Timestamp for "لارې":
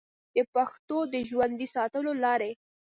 2.23-2.51